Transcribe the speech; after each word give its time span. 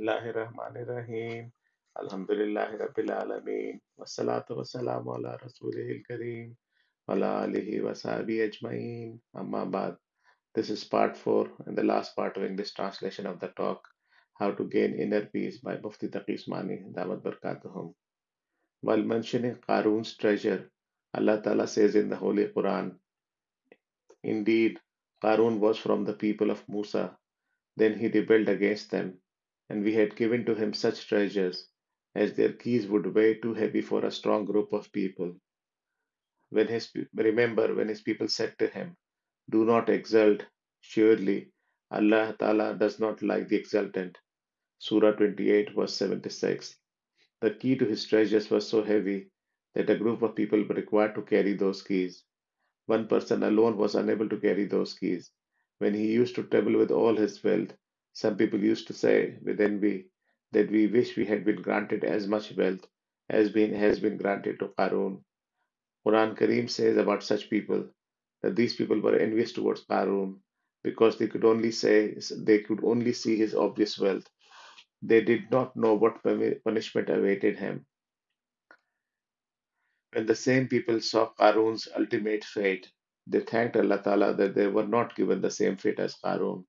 Bismillahirrahmanirrahim. 0.00 1.52
Alhamdulillahi 1.92 2.80
Rabbil 2.80 3.12
Alameen. 3.12 3.80
Wassalatu 4.00 4.56
wassalamu 4.56 5.12
ala 5.12 5.36
Rasulihil 5.36 6.00
Kareem. 6.08 6.56
Wala 7.06 7.44
alihi 7.44 7.84
wa 7.84 7.92
ajma'een. 7.92 9.20
Amma 9.36 9.66
ba'd. 9.66 9.96
This 10.54 10.70
is 10.70 10.84
part 10.84 11.18
4 11.18 11.52
and 11.66 11.76
the 11.76 11.84
last 11.84 12.16
part 12.16 12.38
of 12.38 12.44
English 12.44 12.72
translation 12.72 13.26
of 13.26 13.40
the 13.40 13.48
talk 13.48 13.86
How 14.40 14.52
to 14.52 14.64
Gain 14.64 14.94
Inner 14.94 15.26
Peace 15.26 15.58
by 15.58 15.76
Mufti 15.76 16.08
Taqi 16.08 16.40
Usmani 16.40 16.80
Damat 16.96 17.20
Barakatuhum. 17.20 17.92
While 18.80 19.02
mentioning 19.02 19.56
Qarun's 19.68 20.16
treasure, 20.16 20.70
Allah 21.12 21.42
Ta'ala 21.42 21.68
says 21.68 21.94
in 21.94 22.08
the 22.08 22.16
Holy 22.16 22.46
Quran, 22.46 22.96
Indeed, 24.24 24.80
Qarun 25.22 25.58
was 25.58 25.76
from 25.76 26.06
the 26.06 26.14
people 26.14 26.50
of 26.50 26.66
Musa. 26.70 27.18
Then 27.76 27.98
he 27.98 28.08
rebelled 28.08 28.48
against 28.48 28.90
them 28.90 29.18
and 29.70 29.82
we 29.84 29.94
had 29.94 30.16
given 30.16 30.44
to 30.44 30.54
him 30.54 30.74
such 30.74 31.08
treasures 31.08 31.68
as 32.14 32.34
their 32.34 32.52
keys 32.52 32.86
would 32.88 33.14
weigh 33.14 33.34
too 33.36 33.54
heavy 33.54 33.80
for 33.80 34.04
a 34.04 34.12
strong 34.12 34.44
group 34.44 34.74
of 34.74 34.92
people. 34.92 35.34
When 36.50 36.68
his 36.68 36.92
remember 37.14 37.74
when 37.74 37.88
his 37.88 38.02
people 38.02 38.28
said 38.28 38.58
to 38.58 38.68
him, 38.68 38.96
Do 39.50 39.64
not 39.64 39.88
exult, 39.88 40.44
surely 40.80 41.52
Allah 41.90 42.36
Ta'ala 42.38 42.76
does 42.78 43.00
not 43.00 43.22
like 43.22 43.48
the 43.48 43.56
exultant. 43.56 44.18
Surah 44.78 45.12
28, 45.12 45.74
verse 45.74 45.96
76. 45.96 46.76
The 47.40 47.52
key 47.52 47.76
to 47.76 47.86
his 47.86 48.06
treasures 48.06 48.50
was 48.50 48.68
so 48.68 48.82
heavy 48.82 49.30
that 49.74 49.90
a 49.90 49.96
group 49.98 50.22
of 50.22 50.36
people 50.36 50.62
were 50.64 50.74
required 50.76 51.14
to 51.16 51.22
carry 51.22 51.54
those 51.54 51.82
keys. 51.82 52.24
One 52.86 53.08
person 53.08 53.42
alone 53.44 53.76
was 53.76 53.94
unable 53.94 54.28
to 54.28 54.38
carry 54.40 54.66
those 54.66 54.94
keys. 54.94 55.30
When 55.78 55.94
he 55.94 56.12
used 56.12 56.34
to 56.36 56.44
travel 56.44 56.76
with 56.78 56.90
all 56.90 57.16
his 57.16 57.42
wealth, 57.44 57.74
some 58.12 58.36
people 58.36 58.60
used 58.60 58.86
to 58.88 58.94
say 58.94 59.38
with 59.42 59.60
envy 59.60 60.10
that 60.52 60.70
we 60.70 60.86
wish 60.88 61.16
we 61.16 61.26
had 61.26 61.44
been 61.44 61.62
granted 61.62 62.04
as 62.04 62.26
much 62.28 62.52
wealth 62.56 62.86
as 63.30 63.50
been, 63.50 63.74
has 63.74 64.00
been 64.00 64.16
granted 64.16 64.58
to 64.60 64.68
Qarun. 64.68 65.22
Quran 66.06 66.36
Kareem 66.36 66.70
says 66.70 66.96
about 66.96 67.22
such 67.22 67.50
people 67.50 67.88
that 68.42 68.56
these 68.56 68.76
people 68.76 69.00
were 69.00 69.16
envious 69.16 69.52
towards 69.52 69.84
Qarun 69.86 70.40
because 70.82 71.18
they 71.18 71.28
could 71.28 71.44
only 71.44 71.70
say 71.72 72.16
they 72.38 72.60
could 72.60 72.84
only 72.84 73.12
see 73.12 73.36
his 73.36 73.54
obvious 73.54 73.98
wealth. 73.98 74.28
They 75.02 75.22
did 75.22 75.50
not 75.50 75.76
know 75.76 75.94
what 75.94 76.22
punishment 76.22 77.10
awaited 77.10 77.58
him. 77.58 77.86
When 80.12 80.26
the 80.26 80.36
same 80.36 80.68
people 80.68 81.00
saw 81.00 81.32
Qarun's 81.34 81.88
ultimate 81.96 82.44
fate, 82.44 82.90
they 83.26 83.40
thanked 83.40 83.76
Allah 83.76 84.02
Ta'ala 84.02 84.34
that 84.34 84.54
they 84.54 84.66
were 84.68 84.86
not 84.86 85.16
given 85.16 85.40
the 85.40 85.50
same 85.50 85.76
fate 85.76 86.00
as 86.00 86.16
Qarun. 86.24 86.64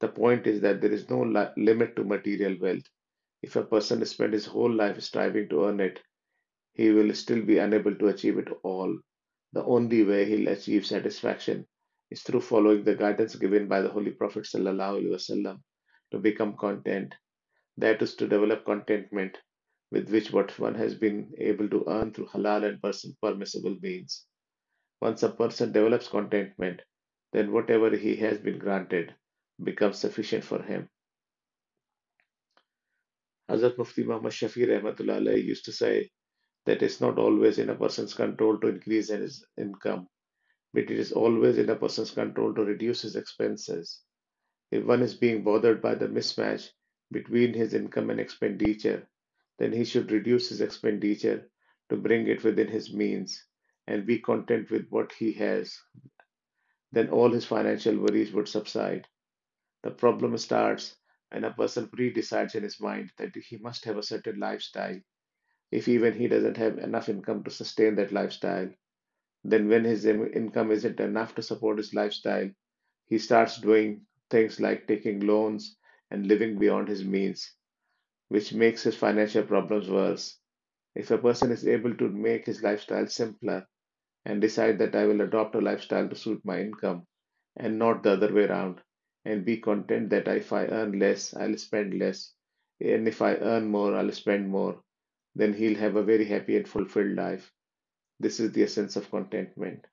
The 0.00 0.08
point 0.08 0.46
is 0.48 0.60
that 0.62 0.80
there 0.80 0.92
is 0.92 1.08
no 1.08 1.22
li- 1.22 1.52
limit 1.56 1.96
to 1.96 2.04
material 2.04 2.56
wealth. 2.60 2.84
If 3.42 3.56
a 3.56 3.64
person 3.64 4.04
spends 4.06 4.34
his 4.34 4.46
whole 4.46 4.72
life 4.72 5.00
striving 5.00 5.48
to 5.50 5.66
earn 5.66 5.80
it, 5.80 6.00
he 6.74 6.90
will 6.90 7.14
still 7.14 7.42
be 7.44 7.58
unable 7.58 7.94
to 7.96 8.08
achieve 8.08 8.38
it 8.38 8.48
all. 8.62 8.98
The 9.52 9.64
only 9.64 10.04
way 10.04 10.24
he'll 10.24 10.48
achieve 10.48 10.86
satisfaction 10.86 11.66
is 12.10 12.22
through 12.22 12.42
following 12.42 12.84
the 12.84 12.94
guidance 12.94 13.36
given 13.36 13.68
by 13.68 13.80
the 13.82 13.88
Holy 13.90 14.12
Prophet 14.12 14.44
ﷺ 14.44 15.62
to 16.12 16.18
become 16.18 16.56
content. 16.56 17.14
That 17.76 18.02
is 18.02 18.14
to 18.16 18.28
develop 18.28 18.64
contentment 18.64 19.38
with 19.90 20.10
which 20.10 20.32
what 20.32 20.58
one 20.58 20.74
has 20.76 20.94
been 20.94 21.32
able 21.38 21.68
to 21.70 21.84
earn 21.88 22.12
through 22.14 22.26
halal 22.28 22.64
and 22.64 23.16
permissible 23.22 23.76
means. 23.82 24.26
Once 25.00 25.22
a 25.24 25.30
person 25.30 25.72
develops 25.72 26.08
contentment, 26.08 26.82
then 27.32 27.52
whatever 27.52 27.96
he 27.96 28.16
has 28.16 28.38
been 28.38 28.58
granted 28.58 29.14
becomes 29.62 29.98
sufficient 29.98 30.44
for 30.44 30.62
him. 30.62 30.88
Hazrat 33.50 33.78
Mufti 33.78 34.04
Muhammad 34.04 34.32
Shafi 34.32 35.44
used 35.44 35.64
to 35.64 35.72
say 35.72 36.10
that 36.66 36.82
it's 36.82 37.00
not 37.00 37.18
always 37.18 37.58
in 37.58 37.70
a 37.70 37.74
person's 37.74 38.14
control 38.14 38.58
to 38.60 38.68
increase 38.68 39.08
his 39.08 39.44
income, 39.56 40.06
but 40.74 40.84
it 40.84 40.98
is 40.98 41.12
always 41.12 41.58
in 41.58 41.70
a 41.70 41.76
person's 41.76 42.10
control 42.10 42.54
to 42.54 42.64
reduce 42.64 43.02
his 43.02 43.16
expenses. 43.16 44.02
If 44.70 44.84
one 44.84 45.02
is 45.02 45.14
being 45.14 45.44
bothered 45.44 45.80
by 45.80 45.94
the 45.94 46.08
mismatch 46.08 46.68
between 47.10 47.54
his 47.54 47.74
income 47.74 48.10
and 48.10 48.20
expenditure, 48.20 49.08
then 49.58 49.72
he 49.72 49.84
should 49.84 50.12
reduce 50.12 50.50
his 50.50 50.60
expenditure 50.60 51.50
to 51.88 51.96
bring 51.96 52.28
it 52.28 52.44
within 52.44 52.68
his 52.68 52.92
means 52.92 53.42
and 53.86 54.06
be 54.06 54.18
content 54.18 54.70
with 54.70 54.86
what 54.90 55.12
he 55.12 55.32
has. 55.32 55.74
Then 56.92 57.08
all 57.08 57.30
his 57.32 57.46
financial 57.46 57.96
worries 57.98 58.32
would 58.32 58.48
subside. 58.48 59.06
The 59.82 59.90
problem 59.90 60.38
starts 60.38 60.96
when 61.30 61.42
a 61.42 61.52
person 61.52 61.88
pre-decides 61.88 62.54
in 62.54 62.62
his 62.62 62.80
mind 62.80 63.12
that 63.16 63.34
he 63.34 63.56
must 63.56 63.84
have 63.86 63.96
a 63.98 64.04
certain 64.04 64.38
lifestyle. 64.38 65.00
If 65.70 65.88
even 65.88 66.14
he 66.14 66.28
doesn't 66.28 66.56
have 66.58 66.78
enough 66.78 67.08
income 67.08 67.44
to 67.44 67.50
sustain 67.50 67.94
that 67.96 68.12
lifestyle, 68.12 68.70
then 69.44 69.68
when 69.68 69.84
his 69.84 70.06
income 70.06 70.70
isn't 70.70 71.00
enough 71.00 71.34
to 71.36 71.42
support 71.42 71.78
his 71.78 71.94
lifestyle, 71.94 72.50
he 73.06 73.18
starts 73.18 73.60
doing 73.60 74.06
things 74.30 74.60
like 74.60 74.86
taking 74.86 75.20
loans 75.20 75.78
and 76.10 76.26
living 76.26 76.58
beyond 76.58 76.88
his 76.88 77.04
means, 77.04 77.54
which 78.28 78.54
makes 78.54 78.82
his 78.84 78.96
financial 78.96 79.42
problems 79.44 79.90
worse. 79.90 80.38
If 80.94 81.10
a 81.10 81.18
person 81.18 81.52
is 81.52 81.66
able 81.66 81.94
to 81.96 82.08
make 82.08 82.46
his 82.46 82.62
lifestyle 82.62 83.06
simpler 83.08 83.66
and 84.24 84.40
decide 84.40 84.78
that 84.78 84.96
I 84.96 85.06
will 85.06 85.20
adopt 85.22 85.54
a 85.56 85.60
lifestyle 85.60 86.08
to 86.08 86.16
suit 86.16 86.44
my 86.44 86.60
income 86.60 87.06
and 87.56 87.78
not 87.78 88.02
the 88.02 88.12
other 88.12 88.32
way 88.34 88.44
around, 88.46 88.82
and 89.28 89.44
be 89.44 89.58
content 89.58 90.08
that 90.08 90.26
if 90.26 90.54
I 90.54 90.64
earn 90.66 90.98
less, 90.98 91.34
I'll 91.34 91.58
spend 91.58 91.98
less, 91.98 92.32
and 92.80 93.06
if 93.06 93.20
I 93.20 93.34
earn 93.34 93.70
more, 93.70 93.94
I'll 93.94 94.10
spend 94.10 94.48
more, 94.48 94.80
then 95.34 95.52
he'll 95.52 95.78
have 95.78 95.96
a 95.96 96.02
very 96.02 96.24
happy 96.24 96.56
and 96.56 96.66
fulfilled 96.66 97.14
life. 97.14 97.52
This 98.18 98.40
is 98.40 98.52
the 98.52 98.62
essence 98.62 98.96
of 98.96 99.10
contentment. 99.10 99.84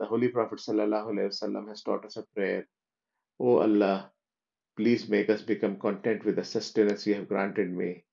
The 0.00 0.06
Holy 0.06 0.28
Prophet 0.28 0.58
ﷺ 0.58 1.68
has 1.68 1.82
taught 1.82 2.04
us 2.04 2.16
a 2.16 2.24
prayer 2.34 2.66
O 3.38 3.60
Allah, 3.60 4.10
please 4.76 5.08
make 5.08 5.30
us 5.30 5.42
become 5.42 5.78
content 5.78 6.24
with 6.24 6.36
the 6.36 6.44
sustenance 6.44 7.06
you 7.06 7.14
have 7.14 7.28
granted 7.28 7.70
me, 7.70 8.04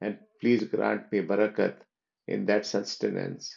and 0.00 0.18
please 0.40 0.64
grant 0.64 1.12
me 1.12 1.20
barakat 1.20 1.76
in 2.26 2.46
that 2.46 2.64
sustenance. 2.64 3.54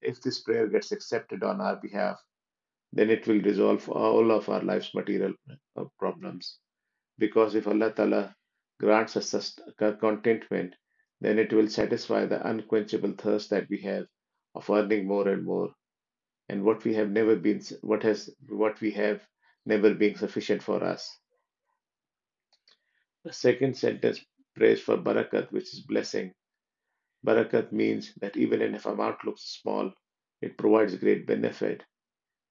If 0.00 0.20
this 0.22 0.42
prayer 0.42 0.68
gets 0.68 0.92
accepted 0.92 1.42
on 1.42 1.60
our 1.60 1.76
behalf, 1.76 2.22
then 2.92 3.10
it 3.10 3.26
will 3.26 3.40
resolve 3.40 3.88
all 3.88 4.30
of 4.30 4.48
our 4.48 4.62
life's 4.62 4.94
material 4.94 5.32
uh, 5.76 5.84
problems. 5.98 6.58
Because 7.18 7.54
if 7.54 7.66
Allah 7.66 7.92
Ta'ala 7.92 8.34
grants 8.80 9.16
us 9.16 9.58
contentment, 9.78 10.74
then 11.20 11.38
it 11.38 11.52
will 11.52 11.68
satisfy 11.68 12.26
the 12.26 12.46
unquenchable 12.48 13.12
thirst 13.18 13.50
that 13.50 13.68
we 13.68 13.78
have 13.82 14.06
of 14.54 14.70
earning 14.70 15.06
more 15.06 15.28
and 15.28 15.44
more. 15.44 15.70
And 16.48 16.64
what 16.64 16.84
we 16.84 16.94
have 16.94 17.10
never 17.10 17.36
been, 17.36 17.60
what 17.82 18.02
has, 18.04 18.30
what 18.48 18.80
we 18.80 18.92
have 18.92 19.20
never 19.66 19.92
being 19.94 20.16
sufficient 20.16 20.62
for 20.62 20.82
us. 20.82 21.18
The 23.24 23.32
second 23.32 23.76
sentence 23.76 24.24
prays 24.56 24.80
for 24.80 24.96
barakat, 24.96 25.52
which 25.52 25.74
is 25.74 25.80
blessing. 25.80 26.32
Barakat 27.26 27.72
means 27.72 28.14
that 28.20 28.36
even 28.36 28.62
if 28.62 28.86
amount 28.86 29.24
looks 29.24 29.58
small, 29.60 29.92
it 30.40 30.56
provides 30.56 30.94
great 30.96 31.26
benefit. 31.26 31.82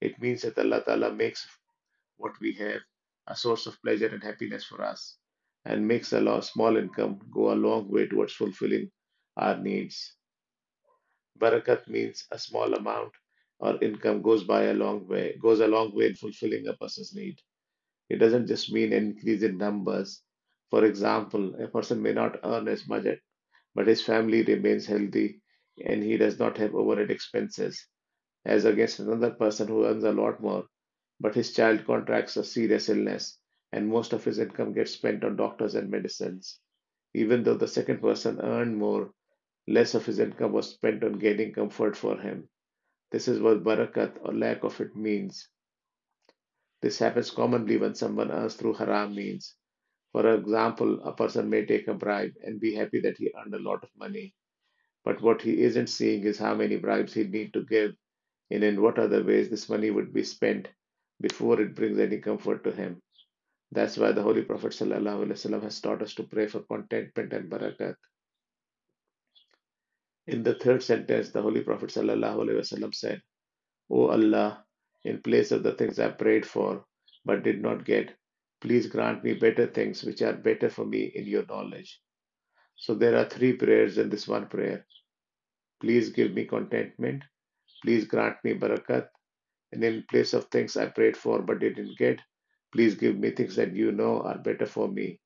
It 0.01 0.19
means 0.19 0.41
that 0.41 0.57
Allah 0.57 0.83
Ta'ala 0.83 1.13
makes 1.13 1.47
what 2.17 2.33
we 2.41 2.53
have 2.53 2.81
a 3.27 3.35
source 3.35 3.67
of 3.67 3.81
pleasure 3.81 4.07
and 4.07 4.23
happiness 4.23 4.65
for 4.65 4.81
us 4.83 5.17
and 5.65 5.87
makes 5.87 6.13
a 6.13 6.41
small 6.41 6.77
income 6.77 7.19
go 7.31 7.53
a 7.53 7.55
long 7.55 7.89
way 7.89 8.07
towards 8.07 8.33
fulfilling 8.33 8.91
our 9.37 9.57
needs. 9.57 10.15
Barakat 11.39 11.87
means 11.87 12.27
a 12.31 12.37
small 12.39 12.73
amount 12.73 13.13
or 13.59 13.81
income 13.83 14.21
goes 14.21 14.43
by 14.43 14.63
a 14.65 14.73
long 14.73 15.07
way, 15.07 15.37
goes 15.41 15.59
a 15.61 15.67
long 15.67 15.95
way 15.95 16.07
in 16.07 16.15
fulfilling 16.15 16.67
a 16.67 16.73
person's 16.73 17.15
need. 17.15 17.39
It 18.09 18.17
doesn't 18.17 18.47
just 18.47 18.71
mean 18.71 18.93
an 18.93 19.05
increase 19.11 19.43
in 19.43 19.57
numbers. 19.57 20.23
For 20.69 20.85
example, 20.85 21.55
a 21.63 21.67
person 21.67 22.01
may 22.01 22.13
not 22.13 22.39
earn 22.43 22.67
as 22.67 22.87
much, 22.87 23.05
but 23.75 23.87
his 23.87 24.01
family 24.03 24.43
remains 24.43 24.85
healthy 24.85 25.41
and 25.85 26.03
he 26.03 26.17
does 26.17 26.39
not 26.39 26.57
have 26.57 26.75
overhead 26.75 27.11
expenses, 27.11 27.87
as 28.47 28.65
against 28.65 28.99
another 28.99 29.31
person 29.31 29.67
who 29.67 29.85
earns 29.85 30.05
a 30.05 30.13
lot 30.13 30.41
more, 30.41 30.65
but 31.19 31.35
his 31.35 31.53
child 31.53 31.85
contracts 31.85 32.37
a 32.37 32.43
serious 32.43 32.89
illness 32.89 33.39
and 33.73 33.89
most 33.89 34.13
of 34.13 34.23
his 34.23 34.39
income 34.39 34.73
gets 34.73 34.91
spent 34.91 35.23
on 35.23 35.35
doctors 35.35 35.75
and 35.75 35.91
medicines. 35.91 36.59
Even 37.13 37.43
though 37.43 37.57
the 37.57 37.67
second 37.67 38.01
person 38.01 38.39
earned 38.41 38.77
more, 38.77 39.13
less 39.67 39.95
of 39.95 40.05
his 40.05 40.19
income 40.19 40.53
was 40.53 40.69
spent 40.69 41.03
on 41.03 41.19
gaining 41.19 41.53
comfort 41.53 41.97
for 41.97 42.17
him. 42.19 42.49
This 43.11 43.27
is 43.27 43.39
what 43.41 43.63
barakat 43.63 44.17
or 44.23 44.33
lack 44.33 44.63
of 44.63 44.79
it 44.81 44.95
means. 44.95 45.49
This 46.81 46.99
happens 46.99 47.31
commonly 47.31 47.77
when 47.77 47.95
someone 47.95 48.31
earns 48.31 48.55
through 48.55 48.75
haram 48.75 49.13
means. 49.13 49.55
For 50.13 50.33
example, 50.35 51.01
a 51.03 51.13
person 51.13 51.49
may 51.49 51.65
take 51.65 51.87
a 51.89 51.93
bribe 51.93 52.33
and 52.43 52.59
be 52.59 52.75
happy 52.75 53.01
that 53.01 53.17
he 53.17 53.33
earned 53.37 53.53
a 53.55 53.59
lot 53.59 53.83
of 53.83 53.89
money. 53.97 54.33
But 55.03 55.21
what 55.21 55.41
he 55.41 55.61
isn't 55.63 55.87
seeing 55.87 56.23
is 56.23 56.37
how 56.39 56.55
many 56.55 56.77
bribes 56.77 57.13
he'd 57.13 57.31
need 57.31 57.53
to 57.53 57.65
give 57.65 57.95
and 58.51 58.63
in 58.63 58.81
what 58.81 58.99
other 58.99 59.23
ways 59.23 59.49
this 59.49 59.69
money 59.69 59.89
would 59.91 60.13
be 60.13 60.23
spent 60.23 60.67
before 61.21 61.59
it 61.61 61.75
brings 61.75 61.99
any 61.99 62.17
comfort 62.17 62.63
to 62.63 62.71
him. 62.71 63.01
That's 63.71 63.97
why 63.97 64.11
the 64.13 64.21
Holy 64.21 64.43
Prophet 64.43 64.71
ﷺ 64.71 65.61
has 65.63 65.81
taught 65.81 66.01
us 66.01 66.13
to 66.15 66.23
pray 66.23 66.47
for 66.47 66.61
contentment 66.61 67.33
and 67.33 67.49
barakat. 67.51 67.95
In 70.27 70.43
the 70.43 70.55
third 70.55 70.83
sentence, 70.83 71.31
the 71.31 71.41
Holy 71.41 71.61
Prophet 71.61 71.89
ﷺ 71.89 72.95
said, 72.95 73.21
O 73.89 74.09
Allah, 74.09 74.63
in 75.03 75.21
place 75.21 75.51
of 75.51 75.63
the 75.63 75.73
things 75.73 75.99
I 75.99 76.09
prayed 76.09 76.45
for 76.45 76.85
but 77.25 77.43
did 77.43 77.61
not 77.61 77.85
get, 77.85 78.15
please 78.61 78.87
grant 78.87 79.23
me 79.23 79.33
better 79.33 79.67
things 79.67 80.03
which 80.03 80.21
are 80.21 80.33
better 80.33 80.69
for 80.69 80.85
me 80.85 81.11
in 81.13 81.25
your 81.25 81.45
knowledge. 81.45 81.99
So 82.75 82.93
there 82.93 83.17
are 83.17 83.27
three 83.27 83.53
prayers 83.53 83.97
in 83.97 84.09
this 84.09 84.27
one 84.27 84.47
prayer. 84.47 84.85
Please 85.81 86.09
give 86.09 86.33
me 86.33 86.45
contentment. 86.45 87.23
Please 87.81 88.05
grant 88.05 88.43
me 88.43 88.53
barakat. 88.53 89.09
And 89.71 89.83
in 89.83 90.03
place 90.09 90.33
of 90.33 90.45
things 90.45 90.77
I 90.77 90.87
prayed 90.87 91.17
for 91.17 91.41
but 91.41 91.59
didn't 91.59 91.97
get, 91.97 92.21
please 92.71 92.95
give 92.95 93.17
me 93.17 93.31
things 93.31 93.55
that 93.57 93.75
you 93.75 93.91
know 93.91 94.21
are 94.21 94.37
better 94.37 94.65
for 94.65 94.87
me. 94.87 95.19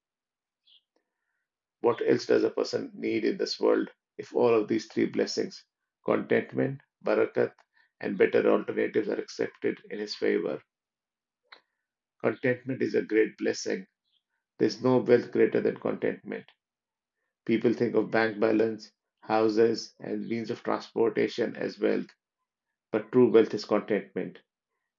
What 1.81 2.01
else 2.07 2.25
does 2.25 2.43
a 2.43 2.49
person 2.49 2.91
need 2.95 3.25
in 3.25 3.37
this 3.37 3.59
world 3.59 3.91
if 4.17 4.33
all 4.35 4.53
of 4.53 4.67
these 4.67 4.87
three 4.87 5.05
blessings, 5.05 5.63
contentment, 6.05 6.81
barakat, 7.05 7.53
and 7.99 8.17
better 8.17 8.49
alternatives 8.49 9.09
are 9.09 9.19
accepted 9.19 9.79
in 9.91 9.99
his 9.99 10.15
favor? 10.15 10.61
Contentment 12.23 12.81
is 12.81 12.95
a 12.95 13.03
great 13.03 13.37
blessing. 13.37 13.85
There's 14.59 14.81
no 14.83 14.97
wealth 14.99 15.31
greater 15.31 15.61
than 15.61 15.77
contentment. 15.77 16.45
People 17.45 17.73
think 17.73 17.93
of 17.93 18.09
bank 18.09 18.39
balance, 18.39 18.91
houses, 19.21 19.93
and 19.99 20.27
means 20.27 20.49
of 20.49 20.63
transportation 20.63 21.55
as 21.55 21.79
wealth, 21.79 22.07
but 22.91 23.11
true 23.11 23.31
wealth 23.31 23.53
is 23.53 23.65
contentment. 23.65 24.39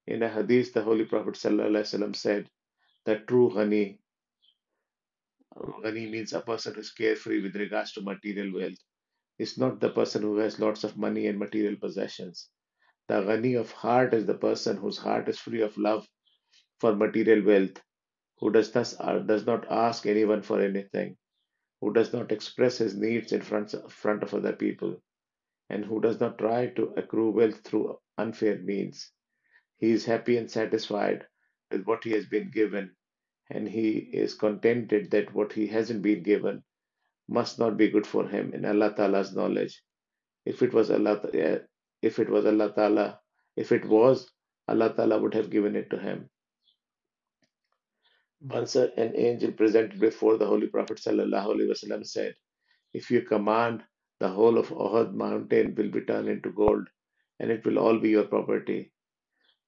In 0.07 0.23
a 0.23 0.29
hadith, 0.29 0.73
the 0.73 0.83
Holy 0.83 1.05
Prophet 1.05 1.35
ﷺ 1.35 2.17
said 2.17 2.49
that 3.05 3.27
true 3.29 3.51
ghani, 3.51 3.99
ghani 5.57 6.11
means 6.11 6.33
a 6.33 6.41
person 6.41 6.75
who 6.75 6.81
is 6.81 6.91
carefree 6.91 7.43
with 7.43 7.55
regards 7.57 7.93
to 7.93 8.03
material 8.03 8.53
wealth, 8.55 8.79
is 9.39 9.59
not 9.59 9.81
the 9.81 9.91
person 9.91 10.23
who 10.23 10.39
has 10.39 10.59
lots 10.59 10.85
of 10.85 10.97
money 10.97 11.27
and 11.27 11.39
material 11.39 11.77
possessions. 11.77 12.49
The 13.09 13.23
ghani 13.23 13.59
of 13.61 13.71
heart 13.73 14.15
is 14.15 14.27
the 14.27 14.39
person 14.39 14.77
whose 14.77 14.99
heart 14.99 15.29
is 15.29 15.39
free 15.39 15.63
of 15.63 15.77
love 15.77 16.07
for 16.81 16.97
material 16.97 17.45
wealth, 17.45 17.83
who 18.39 18.51
does, 18.51 18.73
thus, 18.73 18.97
uh, 18.99 19.19
does 19.21 19.47
not 19.47 19.71
ask 19.71 20.07
anyone 20.07 20.43
for 20.43 20.61
anything, 20.61 21.17
who 21.81 21.93
does 21.93 22.13
not 22.13 22.33
express 22.33 22.79
his 22.79 22.97
needs 22.97 23.33
in 23.33 23.43
front, 23.43 23.75
front 23.91 24.23
of 24.23 24.35
other 24.35 24.53
people, 24.53 25.01
and 25.73 25.87
who 25.87 26.01
does 26.01 26.21
not 26.21 26.39
try 26.39 26.67
to 26.67 26.93
accrue 26.99 27.31
wealth 27.31 27.61
through 27.65 27.99
unfair 28.19 28.59
means. 28.59 29.11
He 29.79 29.91
is 29.91 30.05
happy 30.05 30.37
and 30.37 30.51
satisfied 30.51 31.27
with 31.71 31.85
what 31.85 32.05
he 32.05 32.11
has 32.11 32.27
been 32.27 32.51
given, 32.51 32.91
and 33.49 33.67
he 33.67 33.93
is 34.23 34.35
contented 34.35 35.11
that 35.13 35.35
what 35.35 35.55
he 35.55 35.67
hasn't 35.67 36.03
been 36.03 36.23
given 36.23 36.63
must 37.27 37.59
not 37.59 37.79
be 37.79 37.89
good 37.89 38.07
for 38.07 38.29
him 38.29 38.53
in 38.53 38.67
Allah 38.67 38.93
Ta'ala's 38.95 39.35
knowledge. 39.35 39.83
If 40.45 40.63
it 40.63 40.75
was 40.75 40.91
Allah, 40.91 41.21
eh, 41.33 41.59
if 42.03 42.19
it 42.19 42.29
was 42.29 42.45
Allah 42.45 42.71
Ta'ala, 42.75 43.21
if 43.57 43.73
it 43.73 43.87
was, 43.87 44.31
Allah 44.69 44.93
Ta'ala 44.95 45.21
would 45.23 45.33
have 45.35 45.49
given 45.51 45.75
it 45.75 45.89
to 45.91 45.99
him. 45.99 46.29
Once 48.43 48.77
an 48.77 49.13
angel 49.17 49.53
presented 49.53 49.99
before 50.01 50.37
the 50.37 50.47
Holy 50.47 50.67
Prophet 50.67 50.99
ﷺ 50.99 52.07
said, 52.07 52.35
If 52.93 53.11
you 53.11 53.23
command, 53.23 53.85
the 54.23 54.29
whole 54.29 54.59
of 54.59 54.69
Uhud 54.71 55.15
mountain 55.15 55.75
will 55.77 55.91
be 55.91 56.03
turned 56.03 56.29
into 56.29 56.53
gold, 56.53 56.89
and 57.41 57.51
it 57.51 57.65
will 57.67 57.79
all 57.79 57.99
be 57.99 58.11
your 58.11 58.25
property. 58.25 58.93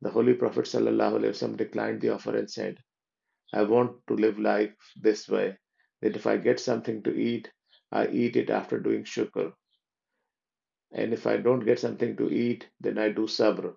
The 0.02 0.10
Holy 0.10 0.34
Prophet 0.34 0.66
ﷺ 0.66 1.56
declined 1.56 2.00
the 2.00 2.10
offer 2.10 2.36
and 2.36 2.50
said, 2.50 2.78
I 3.52 3.62
want 3.62 3.96
to 4.08 4.14
live 4.14 4.38
life 4.38 4.74
this 4.96 5.28
way 5.28 5.58
that 6.02 6.16
if 6.16 6.26
I 6.26 6.36
get 6.36 6.60
something 6.60 7.02
to 7.04 7.14
eat, 7.14 7.50
I 7.92 8.06
eat 8.08 8.36
it 8.36 8.50
after 8.50 8.78
doing 8.78 9.04
shukr. 9.04 9.52
And 10.92 11.12
if 11.12 11.26
I 11.26 11.36
don't 11.38 11.66
get 11.70 11.80
something 11.80 12.16
to 12.18 12.30
eat, 12.30 12.68
then 12.80 12.98
I 12.98 13.08
do 13.10 13.26
sabr, 13.26 13.74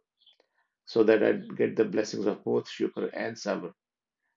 so 0.85 1.03
that 1.03 1.23
I 1.23 1.31
get 1.63 1.75
the 1.75 1.85
blessings 1.85 2.27
of 2.27 2.43
both 2.43 2.67
shukr 2.67 3.09
and 3.13 3.35
sabr 3.35 3.73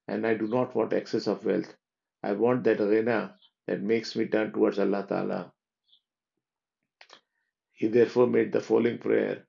and 0.07 0.27
I 0.27 0.33
do 0.33 0.47
not 0.47 0.75
want 0.75 0.93
excess 0.93 1.27
of 1.27 1.45
wealth. 1.45 1.75
I 2.23 2.33
want 2.33 2.63
that 2.65 2.79
ghina 2.79 3.33
that 3.67 3.81
makes 3.81 4.15
me 4.15 4.25
turn 4.27 4.51
towards 4.51 4.79
Allah 4.79 5.05
Ta'ala. 5.07 5.51
He 7.81 7.87
therefore 7.87 8.27
made 8.27 8.51
the 8.51 8.61
following 8.61 8.99
prayer 8.99 9.47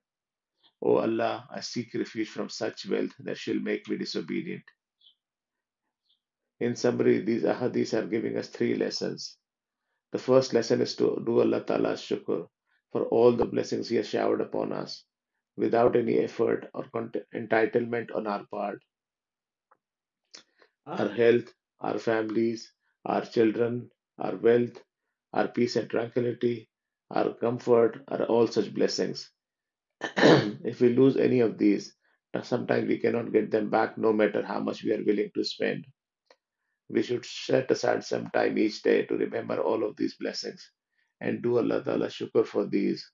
O 0.81 0.97
Allah, 0.97 1.47
I 1.51 1.59
seek 1.59 1.93
refuge 1.93 2.29
from 2.29 2.49
such 2.49 2.87
wealth 2.87 3.13
that 3.19 3.37
shall 3.37 3.59
make 3.59 3.87
me 3.87 3.97
disobedient. 3.97 4.63
In 6.59 6.75
summary, 6.75 7.19
these 7.21 7.43
ahadiths 7.43 7.93
are 7.93 8.07
giving 8.07 8.35
us 8.37 8.49
three 8.49 8.73
lessons. 8.73 9.37
The 10.13 10.17
first 10.17 10.51
lesson 10.55 10.81
is 10.81 10.95
to 10.95 11.21
do 11.27 11.41
Allah 11.41 11.63
Ta'ala's 11.63 12.01
shukr 12.01 12.47
for 12.91 13.03
all 13.17 13.33
the 13.33 13.45
blessings 13.45 13.89
He 13.89 13.97
has 13.97 14.09
showered 14.09 14.41
upon 14.41 14.73
us 14.73 15.05
without 15.55 15.95
any 15.95 16.17
effort 16.17 16.67
or 16.73 16.85
entitlement 17.35 18.15
on 18.15 18.25
our 18.25 18.45
part 18.47 18.81
our 20.87 21.09
health, 21.09 21.53
our 21.81 21.99
families, 21.99 22.73
our 23.05 23.23
children, 23.25 23.91
our 24.17 24.35
wealth, 24.37 24.83
our 25.33 25.49
peace 25.49 25.75
and 25.75 25.89
tranquility, 25.91 26.67
our 27.13 27.33
comfort 27.33 28.03
are 28.07 28.23
all 28.23 28.47
such 28.47 28.73
blessings. 28.73 29.29
if 30.01 30.81
we 30.81 30.89
lose 30.89 31.15
any 31.15 31.39
of 31.41 31.57
these, 31.57 31.95
sometimes 32.41 32.87
we 32.87 32.97
cannot 32.97 33.31
get 33.31 33.51
them 33.51 33.69
back 33.69 33.97
no 33.97 34.11
matter 34.11 34.43
how 34.43 34.59
much 34.59 34.83
we 34.83 34.91
are 34.91 35.03
willing 35.03 35.29
to 35.35 35.43
spend. 35.43 35.85
We 36.89 37.03
should 37.03 37.25
set 37.25 37.69
aside 37.71 38.03
some 38.03 38.29
time 38.31 38.57
each 38.57 38.81
day 38.81 39.05
to 39.05 39.15
remember 39.15 39.61
all 39.61 39.83
of 39.83 39.95
these 39.95 40.15
blessings 40.15 40.71
and 41.21 41.41
do 41.41 41.57
Allah 41.57 41.83
Ta'ala 41.83 42.07
shukr 42.07 42.45
for 42.45 42.65
these. 42.65 43.07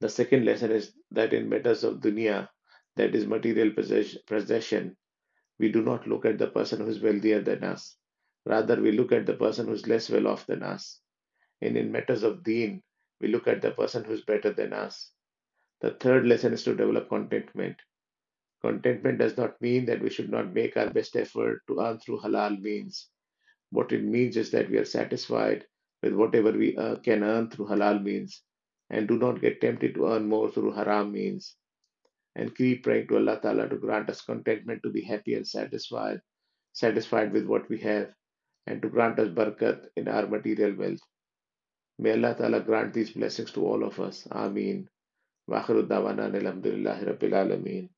The 0.00 0.08
second 0.08 0.44
lesson 0.44 0.70
is 0.70 0.92
that 1.10 1.32
in 1.32 1.48
matters 1.48 1.84
of 1.84 2.00
dunya, 2.00 2.48
that 2.96 3.14
is 3.14 3.26
material 3.26 3.72
possession, 4.26 4.96
we 5.58 5.70
do 5.70 5.82
not 5.82 6.06
look 6.06 6.24
at 6.24 6.38
the 6.38 6.48
person 6.48 6.80
who 6.80 6.88
is 6.88 7.00
wealthier 7.00 7.42
than 7.42 7.64
us. 7.64 7.96
Rather, 8.46 8.80
we 8.80 8.92
look 8.92 9.12
at 9.12 9.26
the 9.26 9.34
person 9.34 9.66
who 9.66 9.72
is 9.72 9.86
less 9.88 10.10
well 10.10 10.28
off 10.28 10.46
than 10.46 10.62
us. 10.62 11.00
And 11.62 11.76
in 11.76 11.92
matters 11.92 12.22
of 12.22 12.42
deen, 12.44 12.82
we 13.20 13.28
look 13.28 13.48
at 13.48 13.62
the 13.62 13.72
person 13.72 14.04
who 14.04 14.12
is 14.12 14.24
better 14.24 14.52
than 14.52 14.72
us. 14.72 15.12
The 15.80 15.92
third 15.92 16.26
lesson 16.26 16.52
is 16.52 16.64
to 16.64 16.74
develop 16.74 17.08
contentment. 17.08 17.76
Contentment 18.62 19.18
does 19.18 19.36
not 19.36 19.60
mean 19.60 19.86
that 19.86 20.02
we 20.02 20.10
should 20.10 20.30
not 20.30 20.54
make 20.54 20.76
our 20.76 20.90
best 20.90 21.16
effort 21.16 21.62
to 21.68 21.80
earn 21.80 21.98
through 21.98 22.20
halal 22.20 22.60
means. 22.60 23.10
What 23.70 23.92
it 23.92 24.04
means 24.04 24.36
is 24.36 24.50
that 24.52 24.70
we 24.70 24.78
are 24.78 24.84
satisfied 24.84 25.66
with 26.02 26.14
whatever 26.14 26.52
we 26.52 26.76
uh, 26.76 26.96
can 26.96 27.22
earn 27.22 27.50
through 27.50 27.66
halal 27.66 28.02
means 28.02 28.42
and 28.90 29.08
do 29.08 29.18
not 29.18 29.40
get 29.40 29.60
tempted 29.60 29.94
to 29.94 30.06
earn 30.06 30.28
more 30.28 30.50
through 30.50 30.72
haram 30.72 31.12
means 31.12 31.56
and 32.36 32.54
keep 32.56 32.82
praying 32.84 33.08
to 33.08 33.16
Allah 33.16 33.40
Ta'ala 33.40 33.68
to 33.68 33.76
grant 33.76 34.10
us 34.10 34.20
contentment 34.20 34.82
to 34.82 34.90
be 34.90 35.02
happy 35.02 35.34
and 35.34 35.46
satisfied, 35.46 36.20
satisfied 36.72 37.32
with 37.32 37.46
what 37.46 37.68
we 37.68 37.78
have, 37.78 38.12
and 38.66 38.82
to 38.82 38.88
grant 38.88 39.18
us 39.18 39.28
barakat 39.28 39.86
in 39.96 40.08
our 40.08 40.26
material 40.26 40.74
wealth. 40.76 41.00
May 41.98 42.12
Allah 42.12 42.34
Ta'ala 42.34 42.60
grant 42.60 42.92
these 42.94 43.12
blessings 43.12 43.52
to 43.52 43.66
all 43.66 43.84
of 43.84 44.00
us. 44.00 44.26
Ameen. 44.30 44.88
Wa 45.46 45.62
akhiru 45.62 45.86
dawana 45.86 46.30
alhamdulillahi. 46.32 47.88